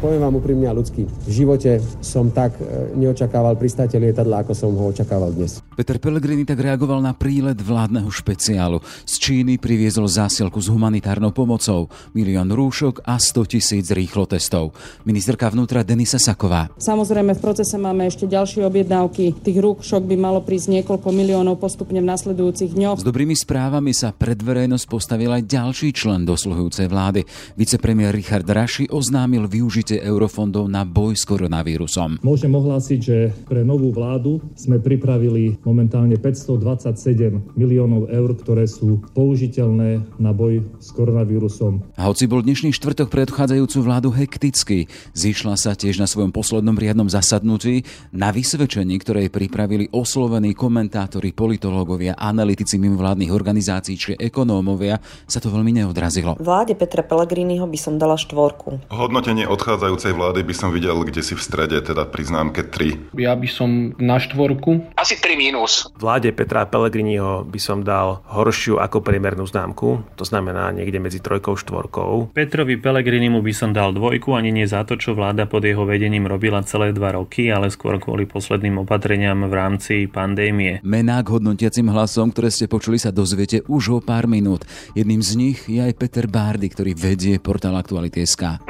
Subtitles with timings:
[0.00, 1.04] Poviem vám úprimne a ľudský.
[1.04, 5.60] V živote som tak e, neočakával pristáte lietadla, ako som ho očakával dnes.
[5.76, 8.80] Peter Pellegrini tak reagoval na prílet vládneho špeciálu.
[9.04, 14.72] Z Číny priviezol zásielku s humanitárnou pomocou, milión rúšok a 100 tisíc rýchlo testov.
[15.04, 16.72] Ministerka vnútra Denisa Saková.
[16.80, 19.36] Samozrejme v procese máme ešte ďalšie objednávky.
[19.44, 22.96] Tých rúšok by malo prísť niekoľko miliónov postupne v nasledujúcich dňoch.
[22.96, 27.28] S dobrými správami sa pred verejnosť postavil aj ďalší člen dosluhujúcej vlády.
[27.60, 32.22] Vicepremiér Richard Raši oznámil využitie využitie eurofondov na boj s koronavírusom.
[32.22, 40.06] Môžem ohlásiť, že pre novú vládu sme pripravili momentálne 527 miliónov eur, ktoré sú použiteľné
[40.22, 41.82] na boj s koronavírusom.
[41.98, 44.86] A hoci bol dnešný štvrtok predchádzajúcu vládu hektický,
[45.16, 47.82] zišla sa tiež na svojom poslednom riadnom zasadnutí
[48.14, 55.82] na vysvedčení, ktoré pripravili oslovení komentátori, politológovia, analytici mimovládnych organizácií či ekonómovia, sa to veľmi
[55.82, 56.38] neodrazilo.
[56.38, 58.92] Vláde Petra Pellegriniho by som dala štvorku.
[58.92, 63.16] Hodnotenie odchádza predchádzajúcej vlády by som videl kde si v strede, teda pri známke 3.
[63.16, 64.92] Ja by som na štvorku.
[64.92, 65.88] Asi 3 mínus.
[65.96, 71.56] Vláde Petra Pellegriniho by som dal horšiu ako priemernú známku, to znamená niekde medzi trojkou
[71.56, 72.36] a štvorkou.
[72.36, 76.28] Petrovi Pellegrinimu by som dal dvojku, ani nie za to, čo vláda pod jeho vedením
[76.28, 80.84] robila celé dva roky, ale skôr kvôli posledným opatreniam v rámci pandémie.
[80.84, 84.68] Mená k hodnotiacim hlasom, ktoré ste počuli, sa dozviete už o pár minút.
[84.92, 88.60] Jedným z nich je aj Peter Bárdy, ktorý vedie portál Aktuality.sk.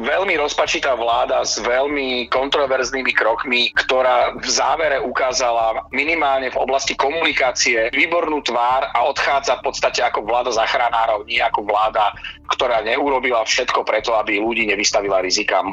[0.00, 6.92] Veľmi roz rozpačitá vláda s veľmi kontroverznými krokmi, ktorá v závere ukázala minimálne v oblasti
[6.92, 12.12] komunikácie výbornú tvár a odchádza v podstate ako vláda zachránárov, nie ako vláda,
[12.52, 15.72] ktorá neurobila všetko preto, aby ľudí nevystavila rizikám.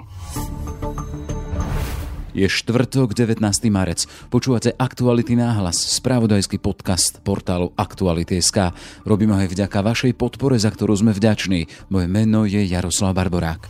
[2.34, 3.42] Je štvrtok, 19.
[3.74, 4.06] marec.
[4.30, 8.74] Počúvate Aktuality náhlas, spravodajský podcast portálu Aktuality.sk.
[9.06, 11.90] Robíme ho aj vďaka vašej podpore, za ktorú sme vďační.
[11.90, 13.66] Moje meno je Jaroslav Barborák.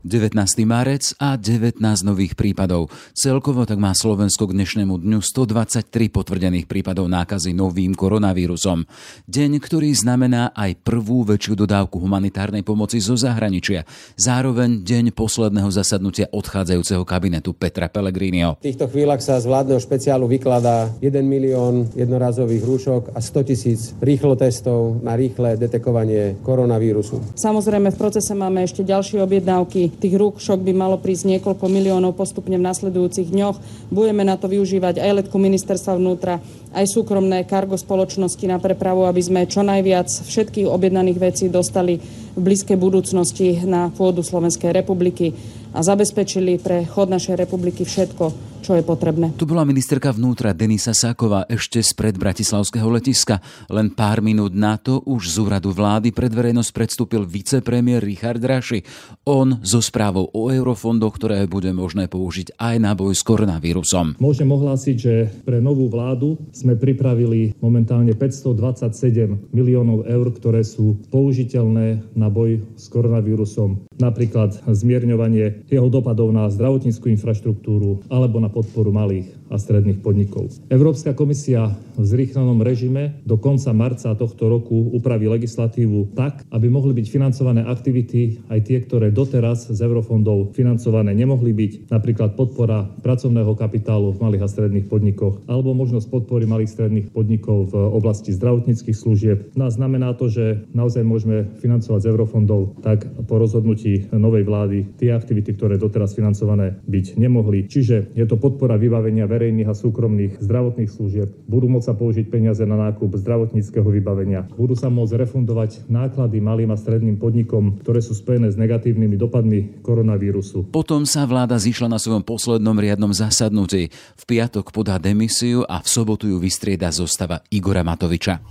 [0.00, 0.64] 19.
[0.64, 1.76] marec a 19
[2.08, 2.88] nových prípadov.
[3.12, 8.88] Celkovo tak má Slovensko k dnešnému dňu 123 potvrdených prípadov nákazy novým koronavírusom.
[9.28, 13.84] Deň, ktorý znamená aj prvú väčšiu dodávku humanitárnej pomoci zo zahraničia.
[14.16, 18.56] Zároveň deň posledného zasadnutia odchádzajúceho kabinetu Petra Pellegrinio.
[18.64, 23.92] V týchto chvíľach sa z vládneho špeciálu vykladá 1 milión jednorazových rúšok a 100 tisíc
[24.00, 27.36] rýchlo testov na rýchle detekovanie koronavírusu.
[27.36, 32.54] Samozrejme v procese máme ešte ďalšie objednávky Tých rúšok by malo prísť niekoľko miliónov postupne
[32.54, 33.56] v nasledujúcich dňoch.
[33.90, 36.38] Budeme na to využívať aj letku ministerstva vnútra,
[36.70, 41.98] aj súkromné kargo spoločnosti na prepravu, aby sme čo najviac všetkých objednaných vecí dostali
[42.36, 45.34] v blízkej budúcnosti na pôdu Slovenskej republiky
[45.70, 49.32] a zabezpečili pre chod našej republiky všetko, čo je potrebné.
[49.40, 53.40] Tu bola ministerka vnútra Denisa Sáková ešte spred Bratislavského letiska.
[53.72, 58.84] Len pár minút na to už z úradu vlády pred verejnosť predstúpil vicepremiér Richard Raši.
[59.24, 64.20] On so správou o eurofondoch, ktoré bude možné použiť aj na boj s koronavírusom.
[64.20, 72.12] Môžem ohlásiť, že pre novú vládu sme pripravili momentálne 527 miliónov eur, ktoré sú použiteľné
[72.12, 73.89] na boj s koronavírusom.
[74.00, 80.48] Napríklad zmierňovanie jeho dopadov na zdravotníckú infraštruktúru alebo na podporu malých a stredných podnikov.
[80.70, 86.94] Európska komisia v zrýchlenom režime do konca marca tohto roku upraví legislatívu tak, aby mohli
[86.94, 93.52] byť financované aktivity aj tie, ktoré doteraz z eurofondov financované nemohli byť, napríklad podpora pracovného
[93.58, 98.96] kapitálu v malých a stredných podnikoch alebo možnosť podpory malých stredných podnikov v oblasti zdravotníckých
[98.96, 99.38] služieb.
[99.58, 104.78] No a znamená to, že naozaj môžeme financovať z eurofondov tak po rozhodnutí novej vlády
[104.96, 107.66] tie aktivity, ktoré doteraz financované byť nemohli.
[107.66, 111.32] Čiže je to podpora vybavenia verejných a súkromných zdravotných služieb.
[111.48, 114.44] Budú môcť sa použiť peniaze na nákup zdravotníckého vybavenia.
[114.52, 119.80] Budú sa môcť refundovať náklady malým a stredným podnikom, ktoré sú spojené s negatívnymi dopadmi
[119.80, 120.68] koronavírusu.
[120.68, 123.88] Potom sa vláda zišla na svojom poslednom riadnom zasadnutí.
[124.20, 128.44] V piatok podá demisiu a v sobotu ju vystrieda zostava Igora Matoviča.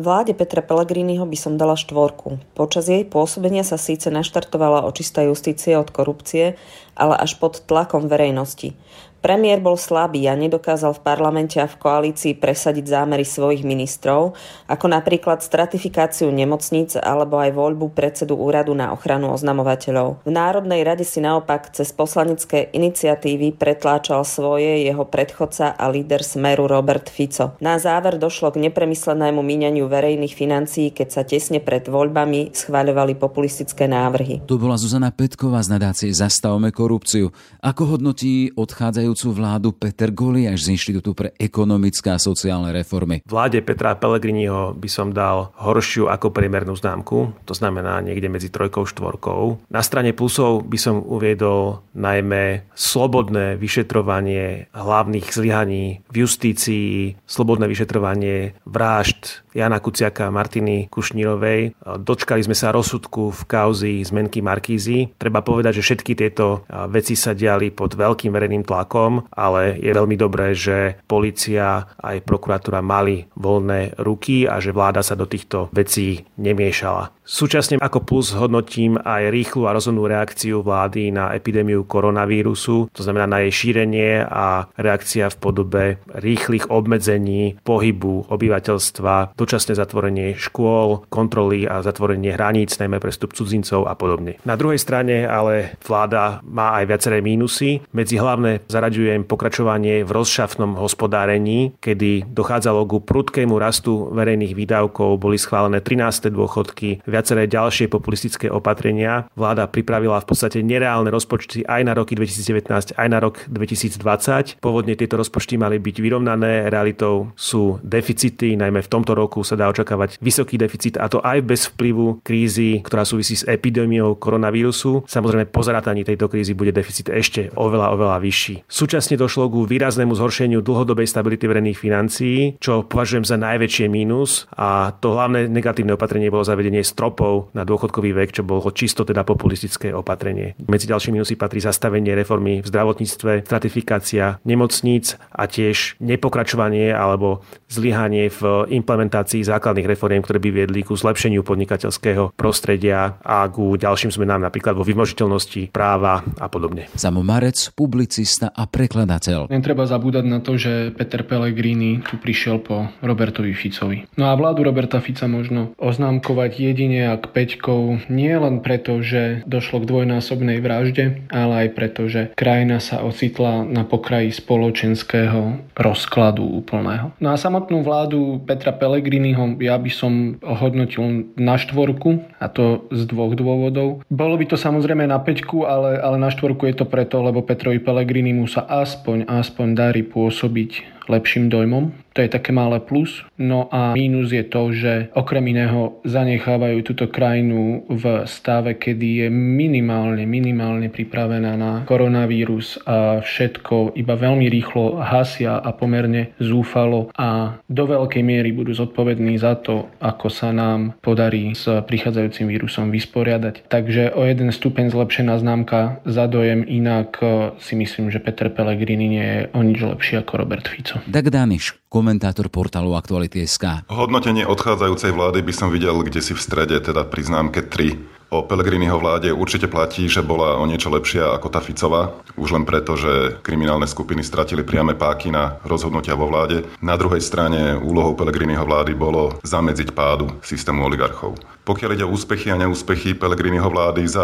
[0.00, 2.40] Vláde Petra Pellegriniho by som dala štvorku.
[2.56, 6.56] Počas jej pôsobenia sa síce naštartovala očistá justície od korupcie,
[6.96, 8.72] ale až pod tlakom verejnosti.
[9.20, 14.32] Premiér bol slabý a nedokázal v parlamente a v koalícii presadiť zámery svojich ministrov,
[14.64, 20.24] ako napríklad stratifikáciu nemocníc alebo aj voľbu predsedu úradu na ochranu oznamovateľov.
[20.24, 26.64] V Národnej rade si naopak cez poslanecké iniciatívy pretláčal svoje jeho predchodca a líder Smeru
[26.64, 27.60] Robert Fico.
[27.60, 33.84] Na záver došlo k nepremyslenému míňaniu verejných financií, keď sa tesne pred voľbami schváľovali populistické
[33.84, 34.48] návrhy.
[34.48, 37.28] Tu bola Zuzana Petková z nadácie Zastavme korupciu.
[37.60, 43.26] Ako hodnotí odchádzajú zakladajúcu vládu Peter Goliáš z Inštitútu pre ekonomické a sociálne reformy.
[43.26, 48.86] Vláde Petra Pellegriniho by som dal horšiu ako priemernú známku, to znamená niekde medzi trojkou
[48.86, 49.66] štvorkou.
[49.66, 58.54] Na strane plusov by som uviedol najmä slobodné vyšetrovanie hlavných zlyhaní v justícii, slobodné vyšetrovanie
[58.62, 61.74] vražd Jana Kuciaka a Martiny Kušnírovej.
[61.82, 65.10] Dočkali sme sa rozsudku v kauzi zmenky Markízy.
[65.18, 68.99] Treba povedať, že všetky tieto veci sa diali pod veľkým verejným tlakom,
[69.32, 75.16] ale je veľmi dobré, že policia aj prokuratúra mali voľné ruky a že vláda sa
[75.16, 77.14] do týchto vecí nemiešala.
[77.30, 83.30] Súčasne ako plus hodnotím aj rýchlu a rozhodnú reakciu vlády na epidémiu koronavírusu, to znamená
[83.30, 91.70] na jej šírenie a reakcia v podobe rýchlych obmedzení pohybu obyvateľstva, dočasné zatvorenie škôl, kontroly
[91.70, 94.42] a zatvorenie hraníc, najmä pre vstup cudzincov a podobne.
[94.42, 97.78] Na druhej strane ale vláda má aj viaceré mínusy.
[97.94, 105.38] Medzi hlavné zaraďujem pokračovanie v rozšafnom hospodárení, kedy dochádzalo ku prudkému rastu verejných výdavkov, boli
[105.38, 106.26] schválené 13.
[106.34, 109.30] dôchodky, viaceré ďalšie populistické opatrenia.
[109.38, 114.58] Vláda pripravila v podstate nereálne rozpočty aj na roky 2019, aj na rok 2020.
[114.58, 119.70] Pôvodne tieto rozpočty mali byť vyrovnané, realitou sú deficity, najmä v tomto roku sa dá
[119.70, 125.06] očakávať vysoký deficit a to aj bez vplyvu krízy, ktorá súvisí s epidémiou koronavírusu.
[125.06, 128.66] Samozrejme po zarataní tejto krízy bude deficit ešte oveľa, oveľa vyšší.
[128.80, 134.96] Súčasne došlo ku výraznému zhoršeniu dlhodobej stability verejných financií, čo považujem za najväčšie mínus a
[134.96, 139.26] to hlavné negatívne opatrenie bolo zavedenie strop stropov na dôchodkový vek, čo bolo čisto teda
[139.26, 140.54] populistické opatrenie.
[140.70, 148.30] Medzi ďalšími minusy patrí zastavenie reformy v zdravotníctve, stratifikácia nemocníc a tiež nepokračovanie alebo zlyhanie
[148.30, 154.46] v implementácii základných reforiem, ktoré by viedli ku zlepšeniu podnikateľského prostredia a ku ďalším zmenám
[154.46, 156.86] napríklad vo vymožiteľnosti práva a podobne.
[156.94, 159.50] Samo Marec, publicista a prekladateľ.
[159.50, 164.06] Netreba zabúdať na to, že Peter Pellegrini tu prišiel po Robertovi Ficovi.
[164.14, 169.82] No a vládu Roberta Fica možno oznámkovať jedine nejak peťkou nie len preto, že došlo
[169.82, 177.16] k dvojnásobnej vražde, ale aj preto, že krajina sa ocitla na pokraji spoločenského rozkladu úplného.
[177.18, 183.08] No a samotnú vládu Petra Pellegriniho ja by som hodnotil na štvorku a to z
[183.08, 184.04] dvoch dôvodov.
[184.12, 187.80] Bolo by to samozrejme na peťku, ale, ale na štvorku je to preto, lebo Petrovi
[187.80, 193.24] Pellegrinimu sa aspoň, aspoň darí pôsobiť lepším dojmom to je také malé plus.
[193.40, 199.28] No a mínus je to, že okrem iného zanechávajú túto krajinu v stave, kedy je
[199.32, 207.56] minimálne, minimálne pripravená na koronavírus a všetko iba veľmi rýchlo hasia a pomerne zúfalo a
[207.72, 213.64] do veľkej miery budú zodpovední za to, ako sa nám podarí s prichádzajúcim vírusom vysporiadať.
[213.72, 219.08] Takže o jeden stupeň zlepšená známka za dojem, inak eh, si myslím, že Peter Pellegrini
[219.08, 221.00] nie je o nič lepší ako Robert Fico.
[221.08, 223.90] Tak Daniš, komentátor portálu Aktuality.sk.
[223.90, 228.30] Hodnotenie odchádzajúcej vlády by som videl kde si v strede, teda pri známke 3.
[228.30, 232.62] O Pelegriniho vláde určite platí, že bola o niečo lepšia ako tá Ficová, už len
[232.62, 236.62] preto, že kriminálne skupiny stratili priame páky na rozhodnutia vo vláde.
[236.78, 241.42] Na druhej strane úlohou Pelegriniho vlády bolo zamedziť pádu systému oligarchov.
[241.66, 244.22] Pokiaľ ide o úspechy a neúspechy Pelegriniho vlády, za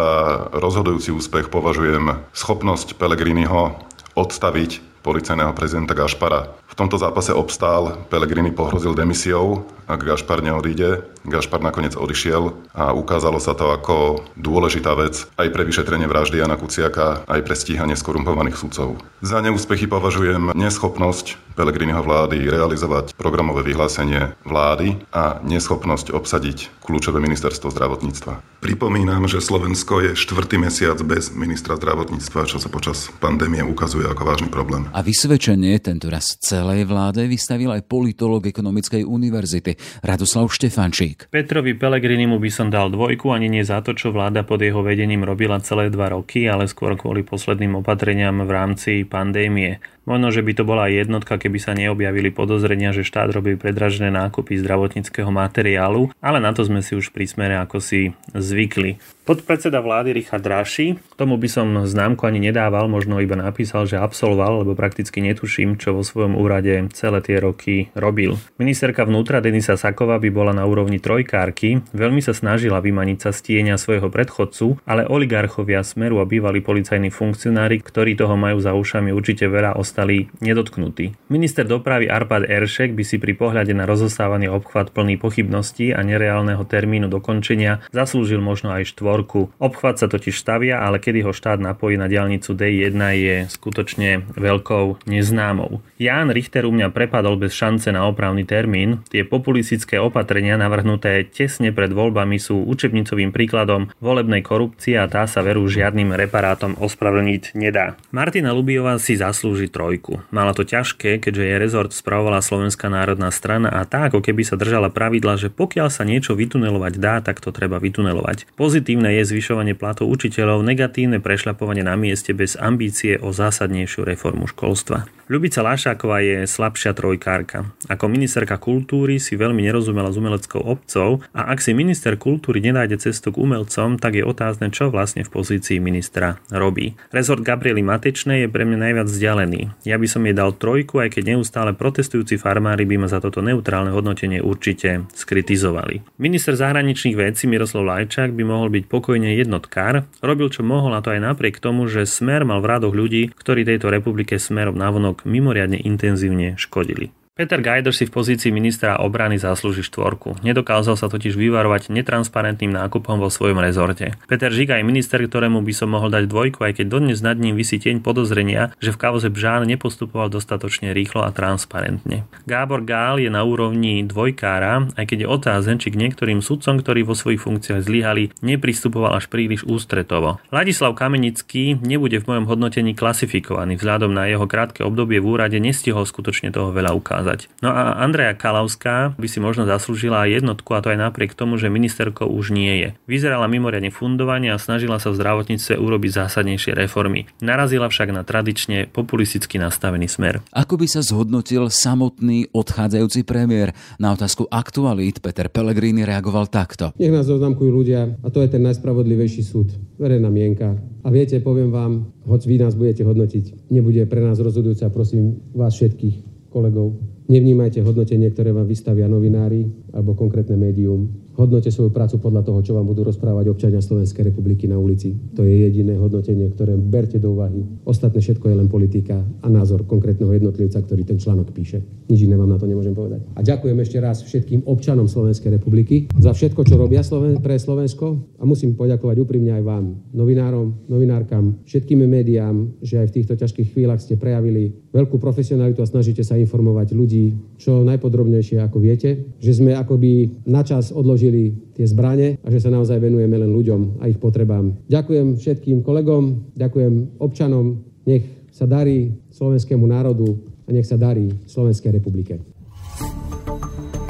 [0.54, 3.74] rozhodujúci úspech považujem schopnosť Pelegriniho
[4.14, 6.50] odstaviť policajného prezidenta Gašpara.
[6.76, 11.08] V tomto zápase obstál, Pellegrini pohrozil demisiou, ak Gašpar neodíde.
[11.24, 16.60] Gašpar nakoniec odišiel a ukázalo sa to ako dôležitá vec aj pre vyšetrenie vraždy Jana
[16.60, 19.00] Kuciaka, aj pre stíhanie skorumpovaných sudcov.
[19.24, 27.72] Za neúspechy považujem neschopnosť Pellegriniho vlády realizovať programové vyhlásenie vlády a neschopnosť obsadiť kľúčové ministerstvo
[27.72, 28.60] zdravotníctva.
[28.60, 34.22] Pripomínam, že Slovensko je štvrtý mesiac bez ministra zdravotníctva, čo sa počas pandémie ukazuje ako
[34.28, 34.84] vážny problém.
[34.92, 41.30] A vysvedčenie tento raz celej vláde vystavil aj politolog Ekonomickej univerzity Radoslav Štefančík.
[41.30, 45.22] Petrovi Pelegrinimu by som dal dvojku ani nie za to, čo vláda pod jeho vedením
[45.22, 49.78] robila celé dva roky, ale skôr kvôli posledným opatreniam v rámci pandémie.
[50.06, 54.54] Možno, že by to bola jednotka, keby sa neobjavili podozrenia, že štát robí predražené nákupy
[54.62, 59.02] zdravotníckého materiálu, ale na to sme si už pri smere ako si zvykli.
[59.26, 64.62] Podpredseda vlády Richard Raši, tomu by som známku ani nedával, možno iba napísal, že absolvoval,
[64.62, 68.38] lebo prakticky netuším, čo vo svojom úrade celé tie roky robil.
[68.62, 73.50] Ministerka vnútra Denisa Saková by bola na úrovni trojkárky, veľmi sa snažila vymaniť sa z
[73.50, 79.10] tieňa svojho predchodcu, ale oligarchovia Smeru a bývalí policajní funkcionári, ktorí toho majú za ušami
[79.10, 81.16] určite veľa, ostali nedotknutí.
[81.32, 86.60] Minister dopravy Arpad Eršek by si pri pohľade na rozostávaný obchvat plný pochybností a nereálneho
[86.68, 89.56] termínu dokončenia zaslúžil možno aj štvorku.
[89.56, 95.08] Obchvat sa totiž stavia, ale kedy ho štát napojí na diálnicu D1 je skutočne veľkou
[95.08, 95.80] neznámou.
[95.96, 99.00] Ján Richter u mňa prepadol bez šance na opravný termín.
[99.08, 105.40] Tie populistické opatrenia navrhnuté tesne pred voľbami sú učebnicovým príkladom volebnej korupcie a tá sa
[105.40, 107.96] veru žiadnym reparátom ospravedlniť nedá.
[108.12, 110.18] Martina Lubiová si zaslúži trojku.
[110.34, 114.58] Mala to ťažké, keďže jej rezort spravovala Slovenská národná strana a tá ako keby sa
[114.58, 118.50] držala pravidla, že pokiaľ sa niečo vytunelovať dá, tak to treba vytunelovať.
[118.58, 125.06] Pozitívne je zvyšovanie platov učiteľov, negatívne prešľapovanie na mieste bez ambície o zásadnejšiu reformu školstva.
[125.26, 127.66] Ľubica Lášáková je slabšia trojkárka.
[127.90, 133.10] Ako ministerka kultúry si veľmi nerozumela s umeleckou obcov a ak si minister kultúry nenájde
[133.10, 136.94] cestu k umelcom, tak je otázne, čo vlastne v pozícii ministra robí.
[137.10, 139.74] Rezort Gabriely Matečnej je pre mňa najviac vzdialený.
[139.84, 143.44] Ja by som jej dal trojku, aj keď neustále protestujúci farmári by ma za toto
[143.44, 146.16] neutrálne hodnotenie určite skritizovali.
[146.22, 151.12] Minister zahraničných vecí Miroslav Lajčák by mohol byť pokojne jednotkár, robil čo mohol a to
[151.12, 155.82] aj napriek tomu, že smer mal v rádoch ľudí, ktorí tejto republike smerom navonok mimoriadne
[155.82, 157.10] intenzívne škodili.
[157.36, 160.40] Peter Gajder si v pozícii ministra obrany zaslúži štvorku.
[160.40, 164.16] Nedokázal sa totiž vyvarovať netransparentným nákupom vo svojom rezorte.
[164.24, 167.52] Peter Žiga je minister, ktorému by som mohol dať dvojku, aj keď dodnes nad ním
[167.52, 172.24] vysí tieň podozrenia, že v kauze Bžán nepostupoval dostatočne rýchlo a transparentne.
[172.48, 177.04] Gábor Gál je na úrovni dvojkára, aj keď je otázne, či k niektorým sudcom, ktorí
[177.04, 180.40] vo svojich funkciách zlyhali, nepristupoval až príliš ústretovo.
[180.48, 186.08] Ladislav Kamenický nebude v mojom hodnotení klasifikovaný vzhľadom na jeho krátke obdobie v úrade nestihol
[186.08, 187.50] skutočne toho veľa ukázať ukázať.
[187.58, 191.66] No a Andrea Kalavská by si možno zaslúžila jednotku a to aj napriek tomu, že
[191.66, 192.88] ministerkou už nie je.
[193.10, 197.26] Vyzerala mimoriadne fundovanie a snažila sa v zdravotníctve urobiť zásadnejšie reformy.
[197.42, 200.46] Narazila však na tradične populisticky nastavený smer.
[200.54, 203.74] Ako by sa zhodnotil samotný odchádzajúci premiér?
[203.98, 206.94] Na otázku aktualít Peter Pellegrini reagoval takto.
[206.94, 209.74] Nech nás zoznamkujú ľudia a to je ten najspravodlivejší súd.
[209.98, 210.78] Verejná mienka.
[211.02, 215.78] A viete, poviem vám, hoď vy nás budete hodnotiť, nebude pre nás rozhodujúca, prosím vás
[215.78, 222.48] všetkých kolegov, Nevnímajte hodnotenie, ktoré vám vystavia novinári alebo konkrétne médium Hodnote svoju prácu podľa
[222.48, 225.12] toho, čo vám budú rozprávať občania Slovenskej republiky na ulici.
[225.36, 227.60] To je jediné hodnotenie, ktoré berte do úvahy.
[227.84, 231.84] Ostatné všetko je len politika a názor konkrétneho jednotlivca, ktorý ten článok píše.
[232.08, 233.20] Nič iné vám na to nemôžem povedať.
[233.36, 237.04] A ďakujem ešte raz všetkým občanom Slovenskej republiky za všetko, čo robia
[237.44, 243.14] pre Slovensko a musím poďakovať úprimne aj vám, novinárom, novinárkam, všetkým médiám, že aj v
[243.20, 248.80] týchto ťažkých chvíľach ste prejavili veľkú profesionalitu a snažíte sa informovať ľudí čo najpodrobnejšie, ako
[248.80, 254.02] viete, že sme akoby načas odložili tie zbrane a že sa naozaj venujeme len ľuďom
[254.02, 254.74] a ich potrebám.
[254.90, 260.34] Ďakujem všetkým kolegom, ďakujem občanom, nech sa darí slovenskému národu
[260.66, 262.42] a nech sa darí Slovenskej republike.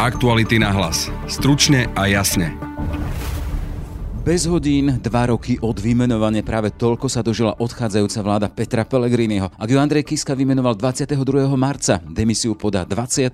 [0.00, 1.12] Aktuality na hlas.
[1.28, 2.65] Stručne a jasne.
[4.26, 9.54] Bez hodín, dva roky od vymenovania práve toľko sa dožila odchádzajúca vláda Petra Pellegriniho.
[9.54, 11.46] Ak ju Andrej Kiska vymenoval 22.
[11.54, 13.30] marca, demisiu podá 20.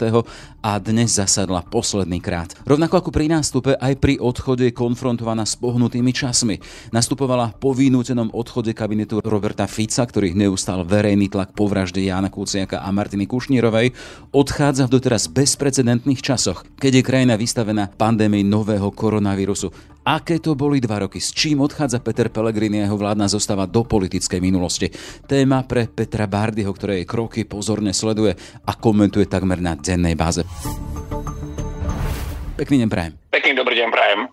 [0.61, 2.53] a dnes zasadla posledný krát.
[2.69, 6.61] Rovnako ako pri nástupe, aj pri odchode je konfrontovaná s pohnutými časmi.
[6.93, 12.85] Nastupovala po vynútenom odchode kabinetu Roberta Fica, ktorý neustal verejný tlak po vražde Jána Kuciaka
[12.85, 13.97] a Martiny Kušnírovej,
[14.29, 19.73] odchádza v doteraz bezprecedentných časoch, keď je krajina vystavená pandémii nového koronavírusu.
[20.02, 21.23] Aké to boli dva roky?
[21.23, 24.90] S čím odchádza Peter Pellegrini a jeho vládna zostáva do politickej minulosti?
[25.30, 28.35] Téma pre Petra Bardyho, ktoré jej kroky pozorne sleduje
[28.66, 30.42] a komentuje takmer na dennej báze.
[32.59, 33.12] Pekný deň prajem.
[33.30, 33.72] Pekný dobrý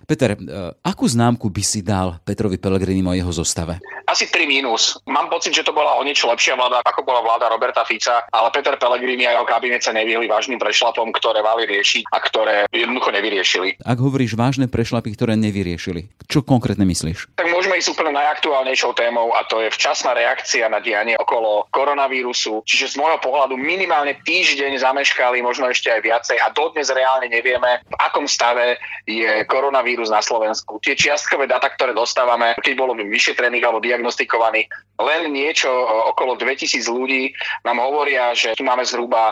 [0.05, 0.39] Peter, e,
[0.81, 3.77] akú známku by si dal Petrovi Pellegrini o jeho zostave?
[4.09, 4.97] Asi 3 mínus.
[5.05, 8.49] Mám pocit, že to bola o niečo lepšia vláda, ako bola vláda Roberta Fica, ale
[8.49, 13.13] Peter Pellegrini a jeho kabinet sa nevyhli vážnym prešlapom, ktoré mali riešiť a ktoré jednoducho
[13.13, 13.77] nevyriešili.
[13.85, 17.37] Ak hovoríš vážne prešlapy, ktoré nevyriešili, čo konkrétne myslíš?
[17.37, 22.65] Tak môžeme ísť úplne najaktuálnejšou témou a to je včasná reakcia na dianie okolo koronavírusu.
[22.65, 27.85] Čiže z môjho pohľadu minimálne týždeň zameškali, možno ešte aj viacej a dodnes reálne nevieme,
[27.85, 29.45] v akom stave je
[29.79, 30.83] koronavírus na Slovensku.
[30.83, 34.67] Tie čiastkové data, ktoré dostávame, keď bolo vyšetrených alebo diagnostikovaných
[34.99, 35.71] len niečo
[36.11, 37.31] okolo 2000 ľudí,
[37.63, 39.31] nám hovoria, že tu máme zhruba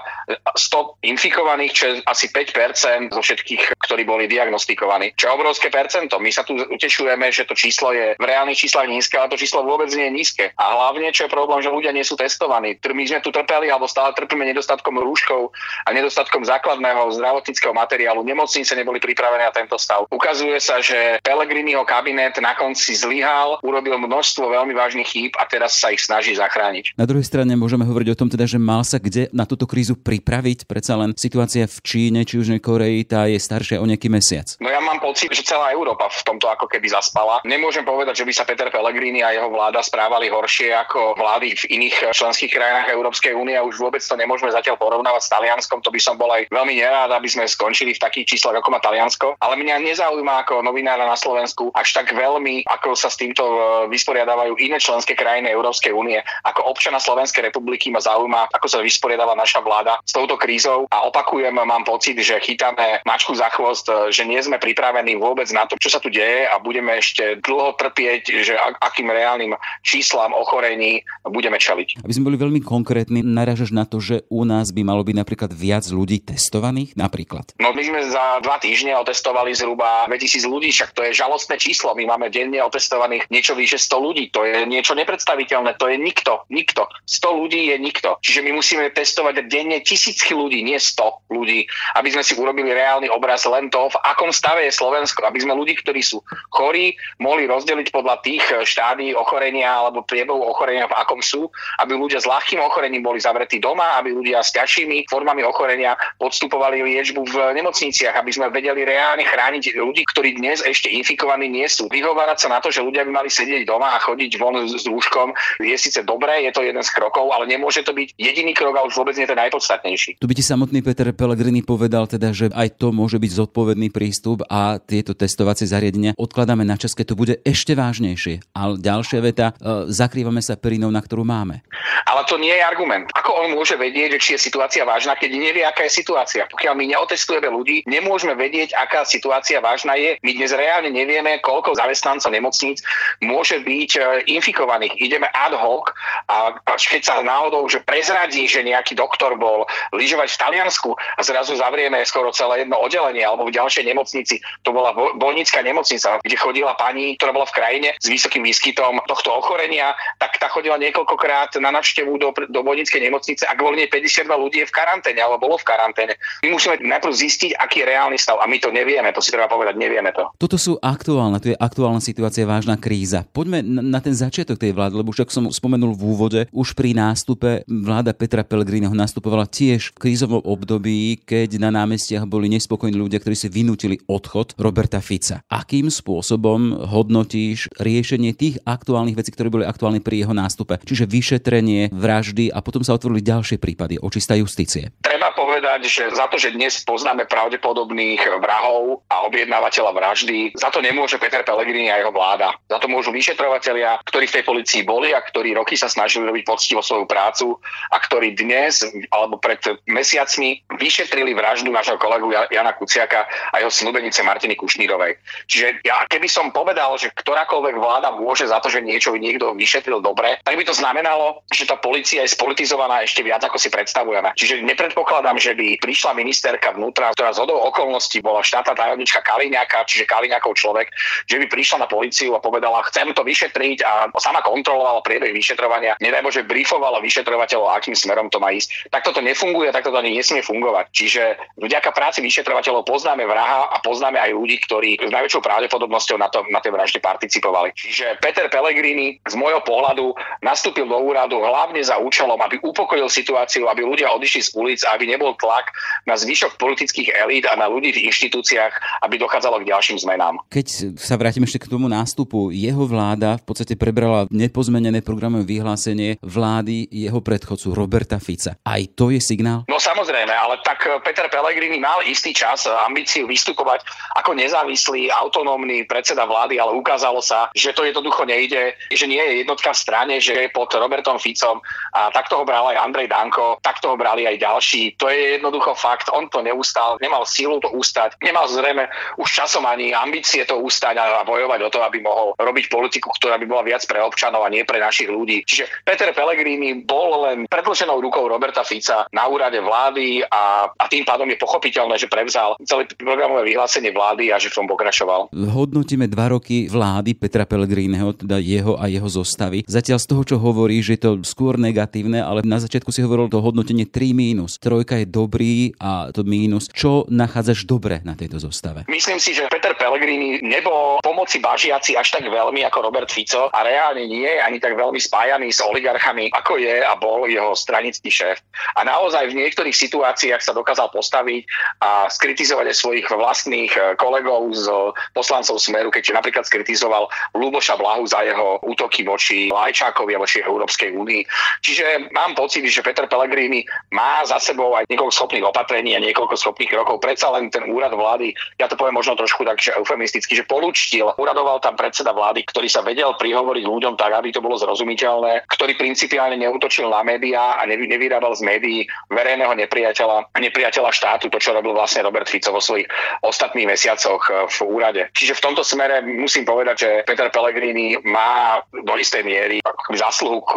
[0.55, 5.11] 100 infikovaných, čo je asi 5% zo všetkých, ktorí boli diagnostikovaní.
[5.19, 6.23] Čo je obrovské percento.
[6.23, 9.67] My sa tu utešujeme, že to číslo je v reálnych číslach nízke, ale to číslo
[9.67, 10.45] vôbec nie je nízke.
[10.55, 12.79] A hlavne, čo je problém, že ľudia nie sú testovaní.
[12.79, 15.51] My sme tu trpeli, alebo stále trpíme nedostatkom rúškov
[15.83, 18.23] a nedostatkom základného zdravotníckého materiálu.
[18.23, 20.07] Nemocnice neboli pripravené na tento stav.
[20.07, 25.49] Ukazuje ukazuje sa, že Pellegriniho kabinet na konci zlyhal, urobil množstvo veľmi vážnych chýb a
[25.49, 26.93] teraz sa ich snaží zachrániť.
[26.93, 29.97] Na druhej strane môžeme hovoriť o tom teda, že mal sa kde na túto krízu
[29.97, 30.69] pripraviť.
[30.69, 34.45] Predsa len situácia v Číne či Južnej Koreji tá je staršia o nejaký mesiac.
[34.61, 37.41] No ja mám pocit, že celá Európa v tomto ako keby zaspala.
[37.41, 41.81] Nemôžem povedať, že by sa Peter Pellegrini a jeho vláda správali horšie ako vlády v
[41.81, 45.81] iných členských krajinách Európskej únie a už vôbec to nemôžeme zatiaľ porovnávať s Talianskom.
[45.81, 48.77] To by som bol aj veľmi nerád, aby sme skončili v takých číslach ako má
[48.77, 49.41] Taliansko.
[49.41, 53.57] Ale mňa nezaujíma ako novinára na Slovensku až tak veľmi, ako sa s týmto e,
[53.93, 56.17] vysporiadávajú iné členské krajiny Európskej únie.
[56.41, 61.05] Ako občana Slovenskej republiky ma zaujíma, ako sa vysporiadáva naša vláda s touto krízou a
[61.05, 65.69] opakujem, mám pocit, že chytáme mačku za chvost, e, že nie sme pripravení vôbec na
[65.69, 69.53] to, čo sa tu deje a budeme ešte dlho trpieť, že akým reálnym
[69.85, 72.01] číslam ochorení budeme čeliť.
[72.01, 75.51] Aby sme boli veľmi konkrétni, naražaš na to, že u nás by malo byť napríklad
[75.51, 77.53] viac ľudí testovaných napríklad?
[77.59, 81.93] No my sme za dva týždne otestovali zhruba 2000 ľudí, však to je žalostné číslo.
[81.93, 84.23] My máme denne otestovaných niečo vyše 100 ľudí.
[84.33, 85.77] To je niečo nepredstaviteľné.
[85.77, 86.47] To je nikto.
[86.49, 86.87] Nikto.
[87.05, 88.17] 100 ľudí je nikto.
[88.23, 91.67] Čiže my musíme testovať denne tisícky ľudí, nie 100 ľudí,
[91.99, 95.27] aby sme si urobili reálny obraz len to, v akom stave je Slovensko.
[95.27, 100.87] Aby sme ľudí, ktorí sú chorí, mohli rozdeliť podľa tých štádií ochorenia alebo priebehu ochorenia,
[100.87, 101.49] v akom sú,
[101.83, 106.81] aby ľudia s ľahkým ochorením boli zavretí doma, aby ľudia s ťažšími formami ochorenia podstupovali
[106.83, 111.89] liečbu v nemocniciach, aby sme vedeli reálne chrániť ľudí, ktorí dnes ešte infikovaní nie sú.
[111.89, 115.33] Vyhovárať sa na to, že ľudia by mali sedieť doma a chodiť von s rúškom,
[115.63, 118.85] je síce dobré, je to jeden z krokov, ale nemôže to byť jediný krok a
[118.85, 120.19] už vôbec nie ten najpodstatnejší.
[120.19, 124.43] Tu by ti samotný Peter Pellegrini povedal teda, že aj to môže byť zodpovedný prístup
[124.51, 128.43] a tieto testovacie zariadenia odkladáme na čas, keď to bude ešte vážnejšie.
[128.51, 131.63] Ale ďalšia veta, e, zakrývame sa perinou, na ktorú máme.
[132.03, 133.07] Ale to nie je argument.
[133.13, 136.49] Ako on môže vedieť, že či je situácia vážna, keď nevie, aká je situácia?
[136.49, 140.19] Pokiaľ my neotestujeme ľudí, nemôžeme vedieť, aká situácia vážna je.
[140.25, 142.83] My dnes reálne nevieme, koľko zamestnancov nemocníc
[143.23, 144.01] môže byť e,
[144.35, 144.97] infikovaných.
[144.99, 145.95] Ideme ad hoc
[146.27, 151.55] a keď sa náhodou že prezradí, že nejaký doktor bol lyžovať v Taliansku a zrazu
[151.55, 156.73] zavrieme skoro celé jedno oddelenie alebo v ďalšej nemocnici, to bola bolnická nemocnica, kde chodila
[156.75, 161.69] pani, ktorá bola v krajine s vysokým výskytom tohto ochorenia, tak tá chodila niekoľkokrát na
[161.75, 165.55] návštevu do, do bolnickej nemocnice a kvôli nej 52 ľudí je v karanténe alebo bolo
[165.61, 166.13] v karanténe.
[166.41, 169.47] My musíme najprv zistiť, aký je reálny stav a my to nevieme, to si treba
[169.47, 170.27] povedať, nevieme to.
[170.41, 173.23] Toto sú aktuálne, tu je aktuálna situácia, vážna kríza.
[173.29, 176.97] Poďme na ten začiatok tej vlády, lebo už ako som spomenul v úvode, už pri
[176.97, 183.21] nástupe vláda Petra Pellegriniho nastupovala tiež v krízovom období, keď na námestiach boli nespokojní ľudia,
[183.21, 185.45] ktorí si vynútili odchod Roberta Fica.
[185.47, 190.81] Akým spôsobom hodnotíš riešenie tých aktuálnych vecí, ktoré boli aktuálne pri jeho nástupe?
[190.81, 194.91] Čiže vyšetrenie, vraždy a potom sa otvorili ďalšie prípady očista justície.
[194.99, 195.46] Treba povedať,
[195.85, 201.41] že za to, že dnes poznáme pravdepodobných vrahov a objednávateľa vraždy, za to nemôže Peter
[201.45, 202.53] Pellegrini a jeho vláda.
[202.67, 206.43] Za to môžu vyšetrovatelia, ktorí v tej policii boli a ktorí roky sa snažili robiť
[206.43, 207.55] poctivo svoju prácu
[207.93, 214.19] a ktorí dnes alebo pred mesiacmi vyšetrili vraždu nášho kolegu Jana Kuciaka a jeho snubenice
[214.25, 215.15] Martiny Kušnírovej.
[215.47, 220.03] Čiže ja keby som povedal, že ktorákoľvek vláda môže za to, že niečo niekto vyšetril
[220.03, 224.35] dobre, tak by to znamenalo, že tá policia je spolitizovaná ešte viac, ako si predstavujeme.
[224.35, 229.85] Čiže nepredpokladám, že by prišla ministerka vnútra, ktorá z hodou okolností bola štátna tajomnička Kaliňáka,
[229.85, 230.91] čiže Kaliňákov človek,
[231.29, 235.95] že by prišla na policiu a povedala, chcem to vyšetriť a sama kontrolovala priebeh vyšetrovania,
[236.03, 238.89] nedaj Bože, briefovala vyšetrovateľov, akým smerom to má ísť.
[238.89, 240.85] Tak toto nefunguje, tak toto ani nesmie fungovať.
[240.91, 241.23] Čiže
[241.61, 246.41] vďaka práci vyšetrovateľov poznáme vraha a poznáme aj ľudí, ktorí s najväčšou pravdepodobnosťou na, to,
[246.49, 247.71] na tej vražde participovali.
[247.77, 253.69] Čiže Peter Pellegrini z môjho pohľadu nastúpil do úradu hlavne za účelom, aby upokojil situáciu,
[253.69, 255.71] aby ľudia odišli z ulic, aby nebol tlak
[256.09, 260.41] na zvyšok politických elít a na ľudí v inštitúciách, aby dochádzalo k ďalším zmenám.
[260.49, 266.17] Keď sa vrátim ešte k tomu nástupu, jeho vláda v podstate prebrala nepozmenené programové vyhlásenie
[266.25, 268.57] vlády jeho predchodcu Roberta Fica.
[268.65, 269.63] Aj to je signál?
[269.69, 273.85] No samozrejme, ale tak Peter Pellegrini mal istý čas ambíciu vystupovať
[274.17, 279.45] ako nezávislý, autonómny predseda vlády, ale ukázalo sa, že to jednoducho nejde, že nie je
[279.45, 281.61] jednotka v strane, že je pod Robertom Ficom
[281.93, 284.95] a takto ho bral aj Andrej Danko, takto ho brali aj ďalší.
[284.97, 288.87] To je jednoducho fakt, on to neustal, nemal sílu to ustať, nemal zrejme
[289.19, 293.35] už časom ani ambície to ustať a bojovať o to, aby mohol robiť politiku, ktorá
[293.35, 295.43] by bola viac pre občanov a nie pre našich ľudí.
[295.43, 301.03] Čiže Peter Pellegrini bol len predlženou rukou Roberta Fica na úrade vlády a, a tým
[301.03, 305.31] pádom je pochopiteľné, že prevzal celé programové vyhlásenie vlády a že v tom pokračoval.
[305.33, 309.63] Hodnotíme dva roky vlády Petra Pellegriniho, teda jeho a jeho zostavy.
[309.65, 313.31] Zatiaľ z toho, čo hovorí, že je to skôr negatívne, ale na začiatku si hovoril
[313.31, 314.59] to hodnotenie 3 mínus.
[314.61, 316.69] Trojka je dobrý a to mínus.
[316.69, 318.83] Čo nachádzaš dobre na tejto zostave?
[318.91, 323.59] Myslím si, že Peter Pellegrini nebol pomoci bažiaci až tak veľmi ako Robert Fico a
[323.63, 328.11] reálne nie je ani tak veľmi spájaný s oligarchami, ako je a bol jeho stranický
[328.11, 328.43] šéf.
[328.75, 331.47] A naozaj v niektorých situáciách sa dokázal postaviť
[331.81, 334.67] a skritizovať aj svojich vlastných eh, kolegov z
[335.15, 340.93] poslancov Smeru, keď napríklad skritizoval Luboša Blahu za jeho útoky voči Lajčákovi a voči Európskej
[340.93, 341.21] únii.
[341.63, 346.33] Čiže mám pocit, že Peter Pellegrini má za sebou aj niekoľko schopných opatrení a niekoľko
[346.33, 346.97] schopných krokov.
[346.97, 351.13] Predsa len ten úrad vlády, ja to poviem možno trošku tak, že eufemisticky, že polúčtil.
[351.21, 355.77] Uradoval tam predseda vlády, ktorý sa vedel prihovoriť ľuďom tak, aby to bolo zrozumiteľné, ktorý
[355.77, 358.79] principiálne neutočil na médiá a nevyrábal z médií
[359.13, 362.89] verejného nepriateľa, nepriateľa štátu, to čo robil vlastne Robert Fico vo svojich
[363.21, 365.01] ostatných mesiacoch eh, v úrade.
[365.13, 369.61] Čiže v tomto smere musím povedať, že Peter Pellegrini má do istej miery
[369.93, 370.51] zásluhu k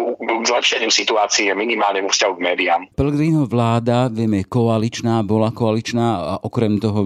[0.48, 2.81] zlepšeniu situácie minimálne vo vzťahu k médiám.
[2.96, 7.02] Pellegrino vláda, vieme, koaličná, bola koaličná a okrem toho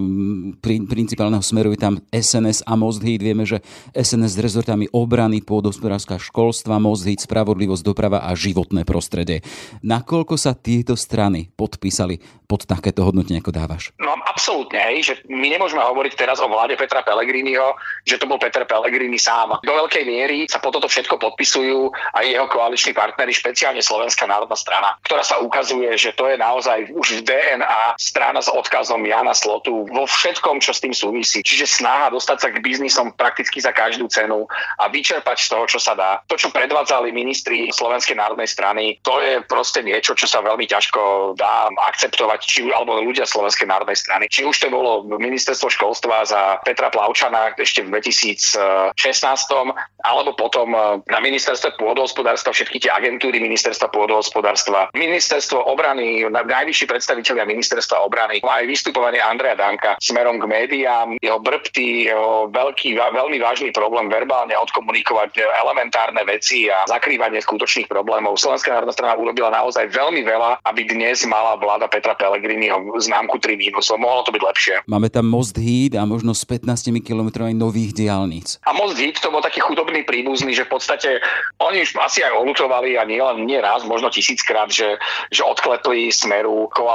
[0.61, 3.25] principálneho smeru je tam SNS a Most Hit.
[3.25, 3.65] Vieme, že
[3.97, 9.41] SNS s rezortami obrany, pôdospodárska školstva, Most Hit, spravodlivosť, doprava a životné prostredie.
[9.81, 13.89] Nakoľko sa tieto strany podpísali pod takéto hodnotenie, ako dávaš?
[13.97, 17.71] No absolútne, hej, že my nemôžeme hovoriť teraz o vláde Petra Pellegriniho,
[18.03, 19.63] že to bol Peter Pellegrini sám.
[19.63, 24.59] Do veľkej miery sa po toto všetko podpisujú aj jeho koaliční partnery, špeciálne Slovenská národná
[24.59, 29.33] strana, ktorá sa ukazuje, že to je naozaj už v DNA strana s odkazom Jana
[29.33, 31.39] Slotu vo všetkom, čo s tým súvisí.
[31.45, 34.47] Čiže snaha dostať sa k biznisom prakticky za každú cenu
[34.79, 36.19] a vyčerpať z toho, čo sa dá.
[36.27, 41.33] To, čo predvádzali ministri Slovenskej národnej strany, to je proste niečo, čo sa veľmi ťažko
[41.39, 44.27] dá akceptovať, či alebo ľudia Slovenskej národnej strany.
[44.27, 48.95] Či už to bolo ministerstvo školstva za Petra Plavčana ešte v 2016,
[50.03, 50.73] alebo potom
[51.05, 58.65] na ministerstve pôdohospodárstva všetky tie agentúry ministerstva pôdohospodárstva, ministerstvo obrany, najvyšší predstavitelia ministerstva obrany, aj
[58.65, 65.37] vystupovanie Andreja Danka smerom k médiám, jeho brbty, jeho veľký, veľmi vážny problém verbálne odkomunikovať
[65.37, 68.41] elementárne veci a zakrývanie skutočných problémov.
[68.41, 73.53] Slovenská národná strana urobila naozaj veľmi veľa, aby dnes mala vláda Petra Pellegriniho známku 3
[73.53, 74.01] mínusov.
[74.01, 74.75] Mohlo to byť lepšie.
[74.89, 78.57] Máme tam most Híd a možno s 15 km nových diálnic.
[78.65, 81.21] A most Híd to bol taký chudobný príbuzný, že v podstate
[81.61, 84.97] oni už asi aj olutovali a nie len nie raz, možno tisíckrát, že,
[85.29, 86.94] že odklepli smeru koalíciu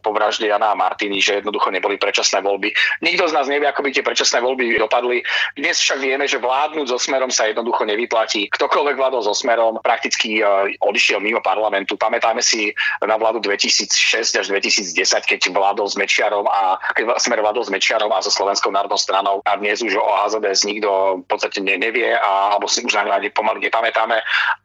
[0.00, 2.72] po vražde Jana a Martiny, že jednoducho neboli predčasné voľby.
[3.04, 5.20] Nikto z nás nevie, ako by tie predčasné voľby dopadli.
[5.58, 8.48] Dnes však vieme, že vládnuť so smerom sa jednoducho nevyplatí.
[8.50, 12.00] Ktokoľvek vládol so smerom, prakticky uh, odišiel mimo parlamentu.
[12.00, 12.72] Pamätáme si
[13.04, 18.10] na vládu 2006 až 2010, keď vládol s Mečiarom a keď smer vládol s Mečiarom
[18.10, 22.56] a so Slovenskou národnou stranou a dnes už o HZDS nikto v podstate nevie a,
[22.56, 24.20] alebo si už ani pomaly nepamätáme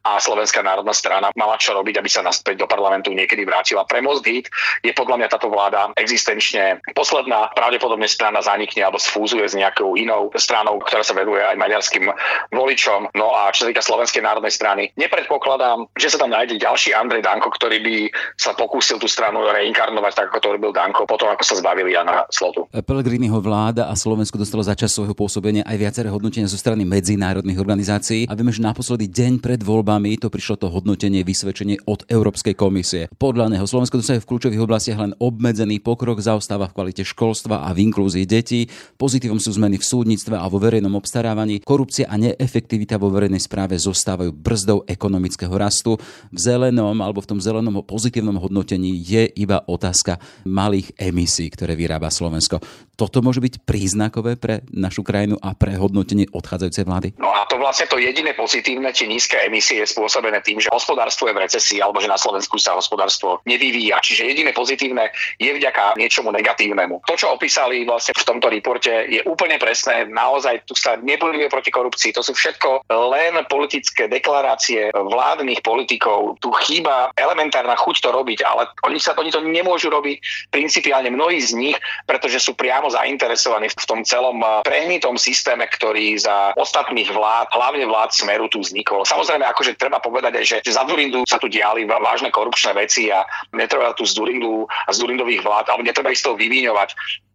[0.06, 3.86] a Slovenská národná strana mala čo robiť, aby sa naspäť do parlamentu niekedy vrátila.
[3.86, 4.52] Pre Most Hit
[4.86, 7.52] je podľa mňa táto vláda existenčne posledná.
[7.54, 12.06] Pravdepodobne strana zanikne alebo sfúzuje s nejakou inou stranou, ktorá sa venuje aj maďarským
[12.54, 13.12] voličom.
[13.16, 17.26] No a čo sa týka Slovenskej národnej strany, nepredpokladám, že sa tam nájde ďalší Andrej
[17.26, 17.96] Danko, ktorý by
[18.38, 22.26] sa pokúsil tú stranu reinkarnovať tak, ako to robil Danko, potom ako sa zbavili Jana
[22.30, 22.68] Slotu.
[22.72, 27.60] Pellegriniho vláda a Slovensko dostalo za čas svojho pôsobenia aj viaceré hodnotenia zo strany medzinárodných
[27.60, 32.54] organizácií a vieme, že naposledy deň pred voľbami to prišlo to hodnotenie vysvedčenie od Európskej
[32.56, 33.08] komisie.
[33.16, 37.69] Podľa neho Slovensko dosahuje v kľúčových oblastiach len obmedzený pokrok, zaostáva v kvalite školstva a
[37.72, 38.67] v inklúzii detí.
[39.00, 41.63] Pozitívom sú zmeny v súdnictve a vo verejnom obstarávaní.
[41.63, 45.95] Korupcia a neefektivita vo verejnej správe zostávajú brzdou ekonomického rastu.
[46.30, 52.12] V zelenom alebo v tom zelenom pozitívnom hodnotení je iba otázka malých emisí, ktoré vyrába
[52.12, 52.60] Slovensko.
[53.00, 57.08] Toto môže byť príznakové pre našu krajinu a pre hodnotenie odchádzajúcej vlády?
[57.16, 61.32] No a to vlastne to jediné pozitívne, tie nízke emisie je spôsobené tým, že hospodárstvo
[61.32, 64.04] je v recesii alebo že na Slovensku sa hospodárstvo nevyvíja.
[64.04, 67.00] Čiže jediné pozitívne je vďaka niečomu negatívnemu.
[67.08, 70.04] To, čo opísali vlastne v tomto reporte, je úplne presné.
[70.04, 72.12] Naozaj tu sa nebojuje proti korupcii.
[72.20, 76.36] To sú všetko len politické deklarácie vládnych politikov.
[76.44, 81.40] Tu chýba elementárna chuť to robiť, ale oni, sa, oni to nemôžu robiť principiálne mnohí
[81.40, 87.10] z nich, pretože sú priamo zainteresovaní v tom celom eh, prehnitom systéme, ktorý za ostatných
[87.13, 89.06] vlád, hlavne vlád Smeru tu vznikol.
[89.06, 93.10] Samozrejme, akože treba povedať aj, že, že za Durindu sa tu diali vážne korupčné veci
[93.13, 93.23] a
[93.54, 96.89] netreba tu z Durindu a z Durindových vlád, alebo netreba ich z toho vyvíňovať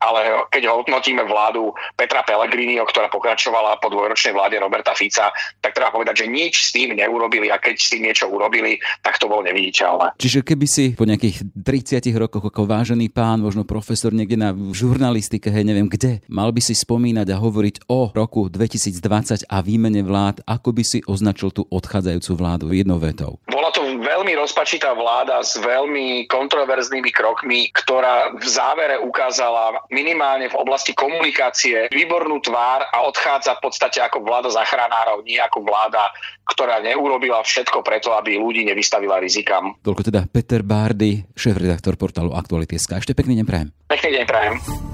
[0.05, 0.21] ale
[0.53, 5.33] keď hodnotíme vládu Petra Pellegriniho, ktorá pokračovala po dvojročnej vláde Roberta Fica,
[5.65, 9.17] tak treba povedať, že nič s tým neurobili a keď s tým niečo urobili, tak
[9.17, 10.21] to bolo neviditeľné.
[10.21, 15.44] Čiže keby si po nejakých 30 rokoch ako vážený pán, možno profesor niekde na žurnalistike,
[15.51, 20.45] hej, neviem kde, mal by si spomínať a hovoriť o roku 2020 a výmene vlád,
[20.47, 23.41] ako by si označil tú odchádzajúcu vládu jednou vetou?
[23.49, 30.57] Bola to veľmi rozpačitá vláda s veľmi kontroverznými krokmi, ktorá v závere ukázala minimálne v
[30.57, 36.13] oblasti komunikácie výbornú tvár a odchádza v podstate ako vláda zachránárov, nie ako vláda,
[36.45, 39.75] ktorá neurobila všetko preto, aby ľudí nevystavila rizikám.
[39.81, 43.01] Toľko teda Peter Bárdy, šéf-redaktor portálu Aktuality.sk.
[43.01, 43.69] Ešte pekný deň prajem.
[43.89, 44.94] Pekný deň prajem.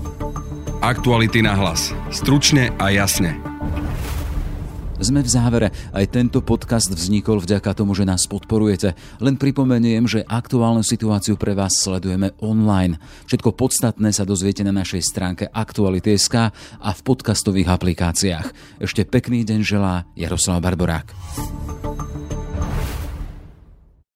[0.81, 1.93] Aktuality na hlas.
[2.09, 3.37] Stručne a jasne.
[4.97, 5.69] Sme v závere.
[5.93, 8.97] Aj tento podcast vznikol vďaka tomu, že nás podporujete.
[9.21, 12.97] Len pripomeniem, že aktuálnu situáciu pre vás sledujeme online.
[13.29, 16.49] Všetko podstatné sa dozviete na našej stránke Aktuality.sk
[16.81, 18.81] a v podcastových aplikáciách.
[18.81, 21.13] Ešte pekný deň želá Jaroslav Barborák.